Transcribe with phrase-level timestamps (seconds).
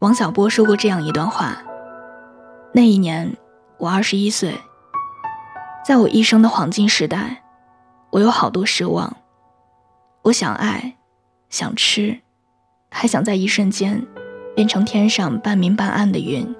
[0.00, 1.60] 王小波说过这样一段话：
[2.72, 3.36] 那一年
[3.78, 4.54] 我二十一岁，
[5.84, 7.42] 在我一生的黄金时代，
[8.10, 9.16] 我有好多奢望，
[10.22, 10.96] 我想爱，
[11.50, 12.20] 想吃，
[12.92, 14.06] 还想在一瞬间
[14.54, 16.54] 变成天上半明半暗的云。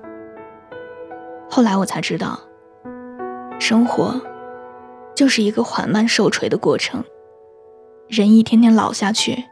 [1.48, 2.40] 后来我才知道，
[3.60, 4.20] 生活
[5.14, 7.04] 就是一个缓慢受锤的过程，
[8.08, 9.44] 人一天天老下去，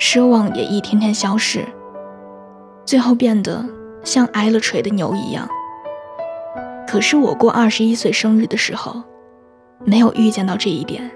[0.00, 1.64] 奢望也一天天消逝。
[2.84, 3.64] 最后变得
[4.04, 5.48] 像挨了锤的牛一样。
[6.86, 9.02] 可是我过二十一岁生日的时候，
[9.84, 11.10] 没有预见到这一点。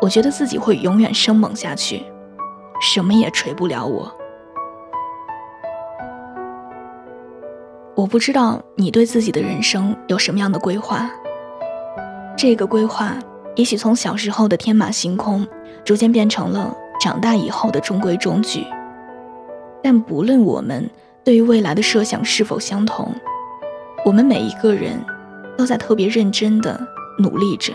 [0.00, 2.02] 我觉得自己会永远生猛下去，
[2.80, 4.12] 什么也锤不了我。
[7.94, 11.08] 我不知道你对自己的人生有什么样的规划。
[12.36, 13.16] 这个规划
[13.54, 15.46] 也许从小时候的天马行空，
[15.84, 18.66] 逐渐变成了长大以后的中规中矩。
[19.82, 20.88] 但不论我们
[21.24, 23.12] 对于未来的设想是否相同，
[24.04, 24.98] 我们每一个人
[25.56, 26.80] 都在特别认真的
[27.18, 27.72] 努力着，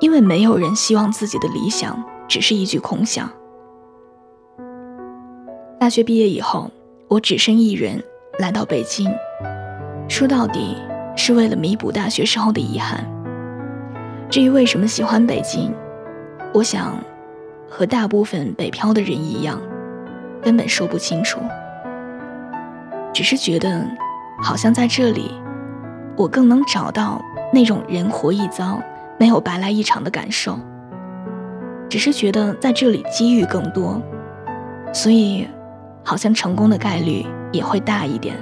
[0.00, 3.30] 因为没有人希望自己的理想只是一句空想。
[5.80, 6.70] 大学毕业以后，
[7.08, 8.02] 我只身一人
[8.38, 9.10] 来到北京，
[10.08, 10.76] 说到底
[11.16, 13.04] 是为了弥补大学时候的遗憾。
[14.30, 15.74] 至于为什么喜欢北京，
[16.54, 16.96] 我想
[17.68, 19.60] 和大部分北漂的人一样。
[20.42, 21.38] 根本说不清楚，
[23.12, 23.86] 只是觉得
[24.42, 25.30] 好像在这里，
[26.16, 28.82] 我更能找到那种人活一遭
[29.18, 30.58] 没有白来一场的感受。
[31.88, 34.02] 只是觉得在这里机遇更多，
[34.92, 35.46] 所以
[36.02, 38.34] 好像成功的概率也会大一点。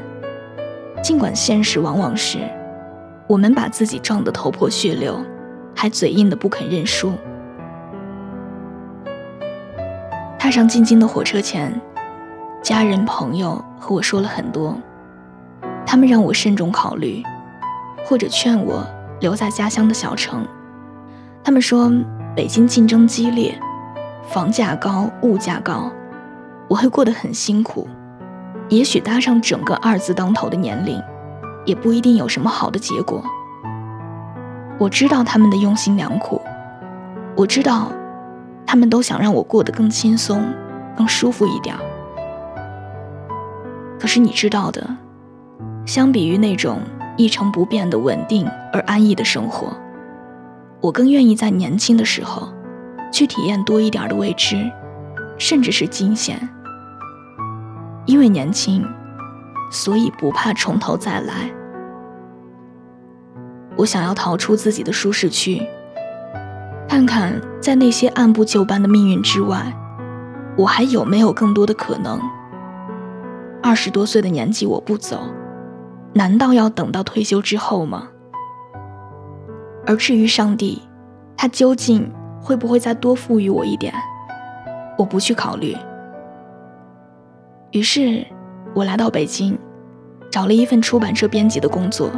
[1.02, 2.38] 尽管现实往往是
[3.26, 5.20] 我们把自己撞得头破血流，
[5.74, 7.12] 还嘴硬的不肯认输。
[10.39, 11.78] 踏上进京的火车前。
[12.70, 14.79] 家人朋友和我说了很多，
[15.85, 17.20] 他们让我慎重考虑，
[18.07, 18.86] 或者劝我
[19.19, 20.47] 留在家乡的小城。
[21.42, 21.91] 他们说
[22.36, 23.61] 北京竞争激烈，
[24.29, 25.91] 房价高，物价高，
[26.69, 27.89] 我会过得很辛苦。
[28.69, 31.02] 也许搭上整个二字当头的年龄，
[31.67, 33.20] 也不一定有什么好的结果。
[34.79, 36.41] 我知道他们的用心良苦，
[37.35, 37.91] 我知道
[38.64, 40.55] 他们都想让我过得更轻松、
[40.97, 41.75] 更舒服一点。
[44.00, 44.96] 可是你知道的，
[45.84, 46.80] 相比于那种
[47.18, 49.77] 一成不变的稳定而安逸的生活，
[50.80, 52.48] 我更愿意在年轻的时候，
[53.12, 54.72] 去体验多一点的未知，
[55.36, 56.48] 甚至是惊险。
[58.06, 58.83] 因为年轻，
[59.70, 61.50] 所以不怕从头再来。
[63.77, 65.62] 我想要逃出自己的舒适区，
[66.89, 69.77] 看看在那些按部就班的命运之外，
[70.56, 72.18] 我还有没有更多的可能。
[73.62, 75.20] 二十多岁的年纪我不走，
[76.14, 78.08] 难道要等到退休之后吗？
[79.86, 80.80] 而至于上帝，
[81.36, 82.10] 他究竟
[82.40, 83.92] 会不会再多赋予我一点？
[84.96, 85.76] 我不去考虑。
[87.72, 88.26] 于是，
[88.74, 89.58] 我来到北京，
[90.30, 92.10] 找了一份出版社编辑的工作，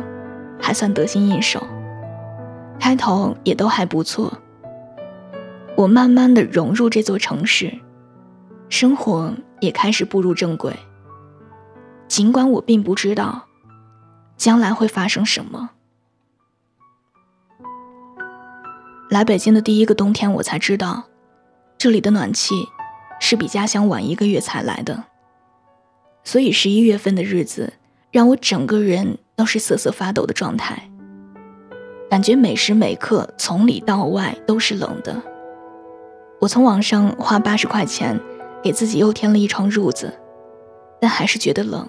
[0.60, 1.62] 还算得心应手。
[2.78, 4.32] 开头也都还不错。
[5.76, 7.72] 我慢慢的融入这座城市，
[8.68, 10.72] 生活也开始步入正轨。
[12.12, 13.48] 尽管我并不知道
[14.36, 15.70] 将来会发生什么，
[19.08, 21.04] 来北京的第一个冬天，我才知道
[21.78, 22.68] 这里的暖气
[23.18, 25.04] 是比家乡晚一个月才来的。
[26.22, 27.72] 所以十一月份的日子
[28.10, 30.90] 让我整个人都是瑟瑟发抖的状态，
[32.10, 35.22] 感觉每时每刻从里到外都是冷的。
[36.40, 38.20] 我从网上花八十块钱
[38.62, 40.12] 给自己又添了一床褥子，
[41.00, 41.88] 但还是觉得冷。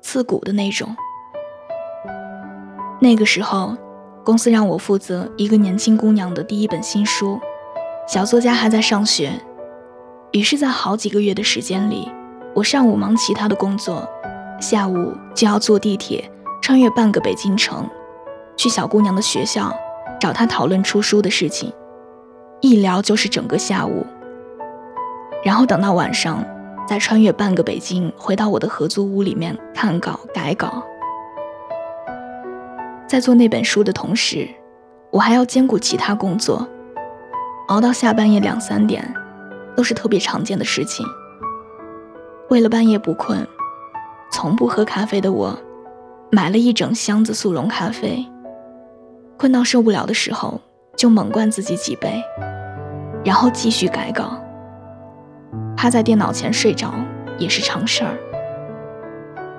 [0.00, 0.94] 刺骨的那种。
[3.00, 3.76] 那个时候，
[4.24, 7.38] 公司让我负责一个年轻姑娘的第一本新书，
[8.06, 9.32] 小作家还在上学。
[10.32, 12.10] 于是，在好几个月的时间里，
[12.54, 14.06] 我上午忙其他的工作，
[14.60, 16.30] 下午就要坐地铁
[16.60, 17.88] 穿越半个北京城，
[18.56, 19.72] 去小姑娘的学校
[20.20, 21.72] 找她讨论出书的事情，
[22.60, 24.04] 一聊就是整个下午。
[25.44, 26.44] 然后等到晚上。
[26.88, 30.82] 再穿越半个北京，回到我的合租屋里面看稿改稿。
[33.06, 34.48] 在做那本书的同时，
[35.10, 36.66] 我还要兼顾其他工作，
[37.66, 39.06] 熬到下半夜两三点，
[39.76, 41.04] 都是特别常见的事情。
[42.48, 43.46] 为了半夜不困，
[44.30, 45.58] 从不喝咖啡的我，
[46.32, 48.26] 买了一整箱子速溶咖啡。
[49.36, 50.58] 困到受不了的时候，
[50.96, 52.24] 就猛灌自己几杯，
[53.22, 54.42] 然后继续改稿。
[55.78, 56.92] 趴在电脑前睡着
[57.38, 58.18] 也是常事儿。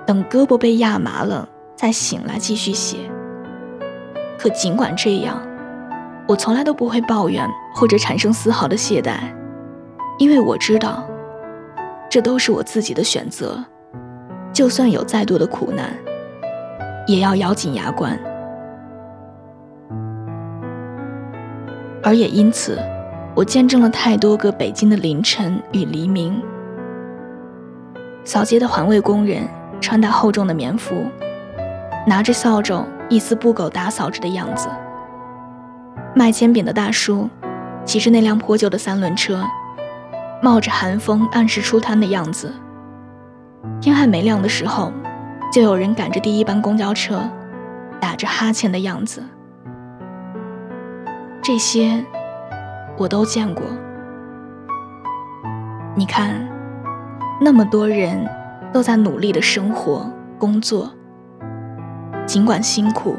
[0.06, 2.98] 等胳膊被压麻了再醒来继续写。
[4.38, 5.42] 可尽管这样，
[6.28, 9.18] 我从来都不会抱怨或者产生丝毫的懈怠，
[10.18, 11.08] 因为我知道，
[12.10, 13.64] 这都是我自己的选择。
[14.52, 15.90] 就算有再多的苦难，
[17.08, 18.20] 也要咬紧牙关。
[22.04, 22.78] 而也因此，
[23.36, 26.42] 我见证了太多个北京的凌晨与黎明。
[28.26, 29.48] 扫街的环卫工人
[29.80, 31.06] 穿戴厚重的棉服，
[32.06, 34.68] 拿着扫帚一丝不苟打扫着的样子；
[36.14, 37.30] 卖煎饼的大叔
[37.86, 39.44] 骑着那辆破旧的三轮车，
[40.42, 42.54] 冒着寒风按时出摊的样子。
[43.82, 44.92] 天还没亮的时候，
[45.52, 47.22] 就有人赶着第一班公交车，
[48.00, 49.24] 打着哈欠的样子。
[51.42, 52.06] 这些
[53.00, 53.64] 我都见过。
[55.96, 56.46] 你看，
[57.40, 58.30] 那么多人
[58.74, 60.92] 都在努力的生活、工作，
[62.26, 63.18] 尽管辛苦，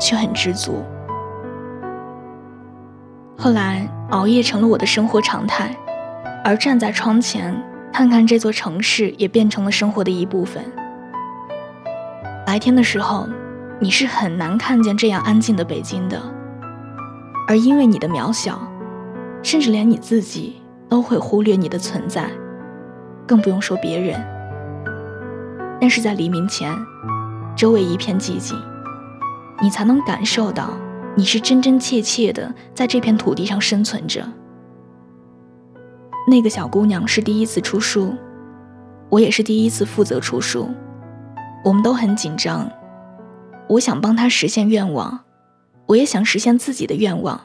[0.00, 0.82] 却很知足。
[3.38, 5.74] 后来，熬夜成了我的生活常态，
[6.44, 7.56] 而站在窗前
[7.92, 10.64] 看看这座城市，也变成了生活的一部分。
[12.44, 13.28] 白天的时候，
[13.78, 16.20] 你是很难看见这样安静的北京的。
[17.46, 18.60] 而因为你的渺小，
[19.42, 22.30] 甚至连你自己都会忽略你的存在，
[23.26, 24.20] 更不用说别人。
[25.80, 26.76] 但是在黎明前，
[27.56, 28.60] 周围一片寂静，
[29.62, 30.70] 你才能感受到
[31.14, 34.26] 你是真真切切的在这片土地上生存着。
[36.26, 38.14] 那个小姑娘是第一次出书，
[39.08, 40.68] 我也是第一次负责出书，
[41.64, 42.70] 我们都很紧张。
[43.68, 45.20] 我想帮她实现愿望。
[45.86, 47.40] 我也想实现自己的愿望，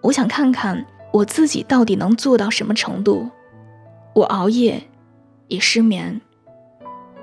[0.00, 3.30] 我想看看我自己到底能做到什么程度。
[4.14, 4.82] 我熬夜，
[5.46, 6.20] 也失眠。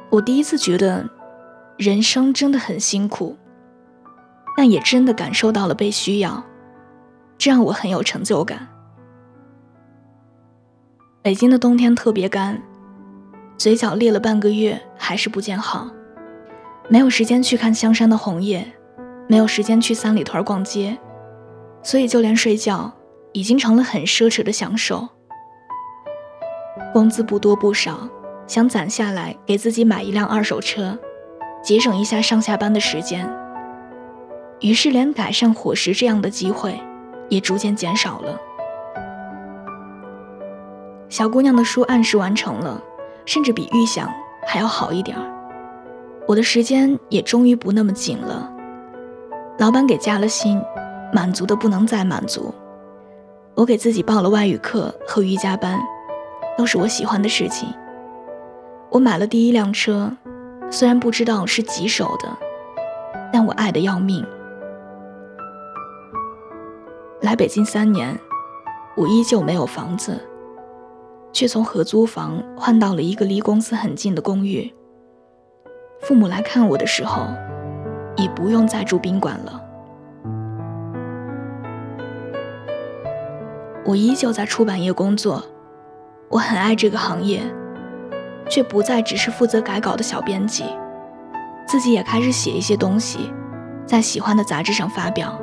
[0.10, 1.10] 我第一次觉得，
[1.78, 3.36] 人生真的很辛苦，
[4.56, 6.42] 但也真的感受到了被需要，
[7.38, 8.70] 这让我很有成就感。
[11.22, 12.64] 北京的冬天特别干，
[13.58, 15.92] 嘴角裂了半个月还是不见好，
[16.88, 18.72] 没有时间去看香山的红叶。
[19.28, 20.98] 没有时间去三里屯逛街，
[21.84, 22.92] 所以就连睡觉
[23.34, 25.08] 已经成了很奢侈的享受。
[26.94, 28.10] 工资不多不少，
[28.48, 30.98] 想攒下来给自己买一辆二手车，
[31.64, 33.30] 节省一下上下班的时间。
[34.60, 36.80] 于是，连改善伙食这样的机会
[37.30, 38.40] 也逐渐减少了。
[41.10, 42.82] 小姑娘的书按时完成了，
[43.26, 44.10] 甚至比预想
[44.46, 45.24] 还要好一点儿。
[46.28, 48.52] 我的时间也终于不那么紧了。
[49.58, 50.62] 老板给加了薪，
[51.12, 52.54] 满足的不能再满足。
[53.62, 55.80] 我给自己报了外语课和瑜伽班，
[56.58, 57.70] 都是我喜欢的事情。
[58.90, 60.12] 我买了第一辆车，
[60.72, 62.36] 虽然不知道是几手的，
[63.32, 64.26] 但我爱的要命。
[67.22, 68.20] 来北京三年，
[68.98, 70.20] 我依旧没有房子，
[71.32, 74.74] 却从合租房换到了一个离公司很近的公寓。
[76.00, 77.28] 父母来看我的时候。
[78.18, 79.71] 已不用再住宾馆了。
[83.84, 85.44] 我依旧在出版业工作，
[86.30, 87.42] 我很爱这个行业，
[88.50, 90.66] 却不再只是负责改稿的小编辑，
[91.66, 93.34] 自己也开始写一些东西，
[93.86, 95.40] 在喜欢的杂志上发表。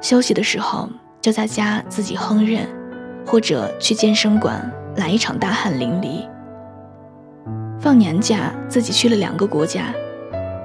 [0.00, 0.88] 休息的时候
[1.20, 2.66] 就在家自己烹饪，
[3.26, 6.28] 或者去健身馆来一场大汗淋漓。
[7.80, 9.94] 放年假自己去了两个国家。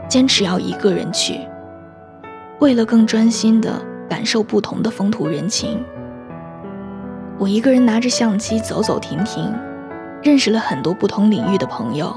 [0.10, 1.40] 坚持要一个人去，
[2.60, 5.82] 为了更专心的感受不同的风土人情。
[7.42, 9.52] 我一个人拿着相机走走停停，
[10.22, 12.16] 认识了很多不同领域的朋友，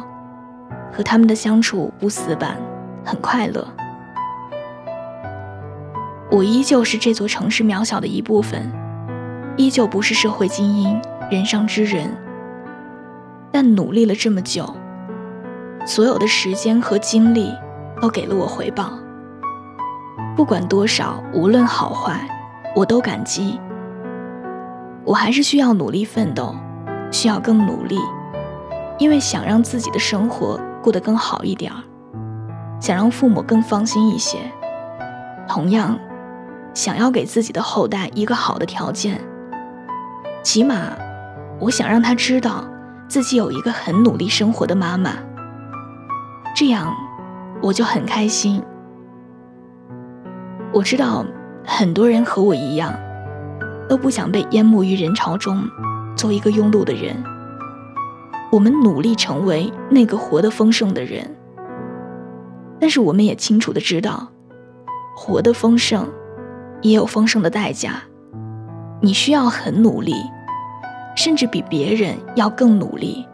[0.92, 2.58] 和他们的相处不死板，
[3.02, 3.66] 很快乐。
[6.30, 8.70] 我依旧是这座城市渺小的一部分，
[9.56, 11.00] 依旧不是社会精英、
[11.30, 12.14] 人上之人，
[13.50, 14.76] 但努力了这么久，
[15.86, 17.50] 所有的时间和精力。
[18.02, 18.92] 都给了我回报，
[20.36, 22.28] 不管多少，无论好坏，
[22.76, 23.58] 我都感激。
[25.04, 26.54] 我还是需要努力奋斗，
[27.10, 27.98] 需要更努力，
[28.98, 31.82] 因为想让自己的生活过得更好一点儿，
[32.80, 34.38] 想让父母更放心一些，
[35.46, 35.98] 同样，
[36.72, 39.20] 想要给自己的后代一个好的条件。
[40.42, 40.92] 起码，
[41.60, 42.64] 我想让他知道
[43.08, 45.12] 自己有一个很努力生活的妈妈，
[46.54, 46.94] 这样。
[47.62, 48.62] 我就很开心。
[50.70, 51.24] 我知道
[51.64, 52.92] 很多人和我一样，
[53.88, 55.62] 都不想被淹没于人潮中，
[56.16, 57.22] 做一个庸碌的人。
[58.52, 61.28] 我们努力成为那个活得丰盛的人，
[62.78, 64.28] 但是我们也清楚的知道，
[65.16, 66.08] 活得丰盛
[66.82, 68.02] 也有丰盛的代价。
[69.00, 70.14] 你需要很努力，
[71.16, 73.26] 甚至比别人要更努力。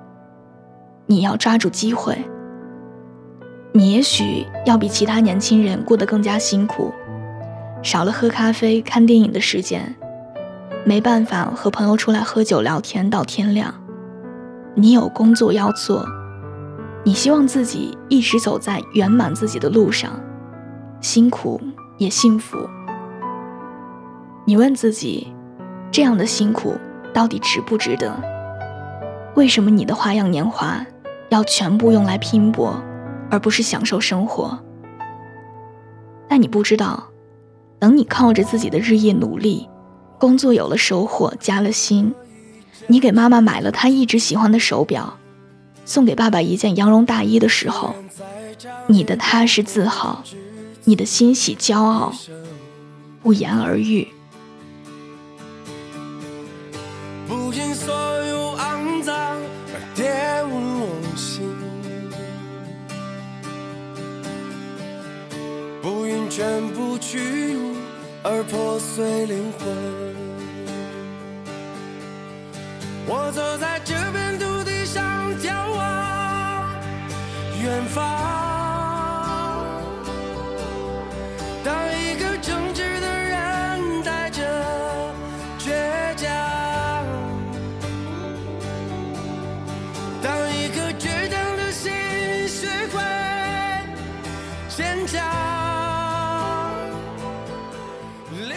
[1.06, 2.16] 你要抓住机会。
[3.72, 6.92] 你也许要比其他年轻人过得更加辛苦，
[7.82, 9.94] 少了喝咖啡、看电影的时间，
[10.84, 13.74] 没办法和朋友出来喝酒聊天到天亮。
[14.74, 16.06] 你有工作要做，
[17.04, 20.12] 你希望自己一直走在圆满自己的路上，
[21.00, 21.60] 辛苦
[21.98, 22.58] 也幸福。
[24.44, 25.32] 你问自己，
[25.90, 26.74] 这样的辛苦
[27.12, 28.12] 到底值不值得？
[29.36, 30.84] 为什么你的花样年华
[31.28, 32.80] 要全部用来拼搏？
[33.32, 34.58] 而不是享受生活，
[36.28, 37.00] 但你不知道，
[37.78, 39.69] 等你靠着自己的日夜努力，
[40.20, 42.14] 工作有了收获，加了薪，
[42.88, 45.16] 你给妈妈买了她一直喜欢的手表，
[45.86, 47.94] 送给爸爸一件羊绒大衣的时候，
[48.86, 50.22] 你的踏实自豪，
[50.84, 52.12] 你的欣喜骄傲，
[53.22, 54.08] 不言而喻。
[66.30, 67.74] 全部屈辱
[68.22, 69.66] 而破碎灵魂。
[73.06, 76.70] 我走在这片土地上，眺望
[77.62, 78.59] 远方。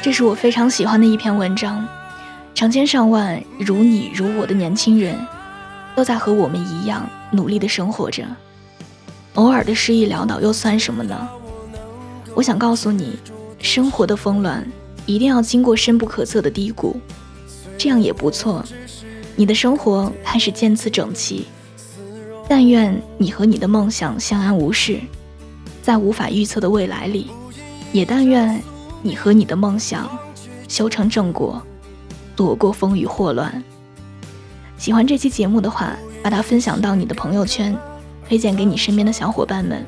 [0.03, 1.88] 这是我非常喜欢的一篇文章，
[2.53, 5.17] 成千上万如你如我的年轻人，
[5.95, 8.25] 都在和我们一样努力的生活着。
[9.36, 11.25] 偶尔的失意潦倒又算什么呢？
[12.36, 13.17] 我想告诉你，
[13.60, 14.62] 生活的峰峦
[15.05, 17.00] 一定要经过深不可测的低谷，
[17.77, 18.62] 这样也不错。
[19.38, 21.48] 你的生活开始渐次整齐。
[22.50, 25.00] 但愿你和你的梦想相安无事，
[25.81, 27.31] 在无法预测的未来里，
[27.93, 28.62] 也但愿。
[29.05, 30.10] 你和你的梦想
[30.69, 31.62] 修成正果，
[32.38, 33.62] 躲过风雨祸乱。
[34.77, 37.77] 喜欢这期节目的话，把它分享到你的朋友圈，
[38.27, 39.86] 推荐给你身边的小伙伴们。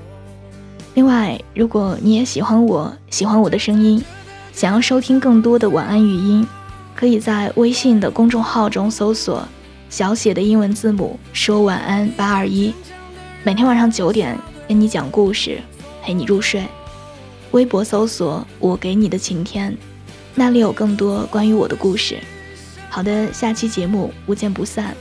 [0.96, 4.04] 另外，如果你也喜欢我，喜欢我的声音，
[4.52, 6.46] 想要收听更多的晚安语音，
[6.94, 9.48] 可以在微信的公众号中搜索
[9.90, 12.74] 小写的英文字母说晚安八二一，
[13.46, 15.62] 每天晚上九点跟你讲故事，
[16.04, 16.66] 陪你入睡。
[17.52, 19.76] 微博搜索“我给你的晴天”，
[20.36, 22.20] 那里有更多关于我的故事。
[22.90, 24.96] 好的，下期节目不见不散，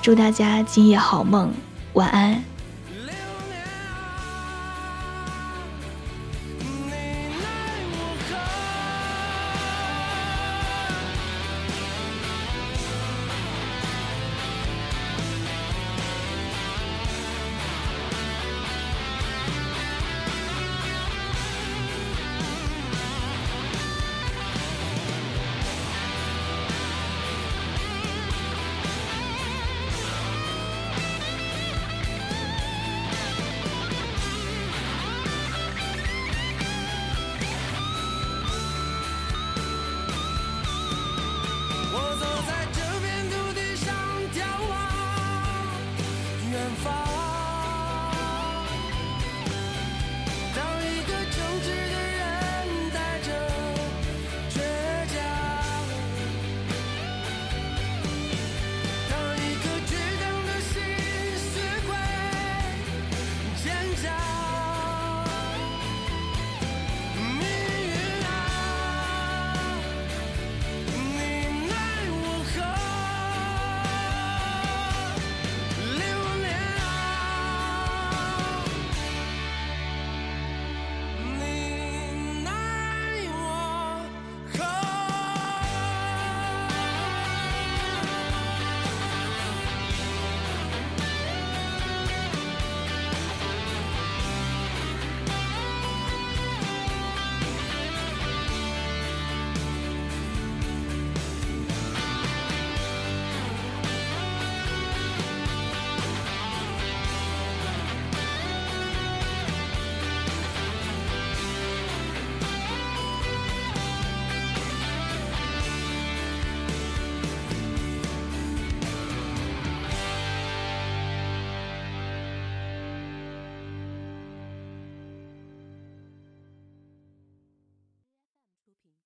[0.00, 1.52] 祝大家今夜好梦，
[1.94, 2.51] 晚安。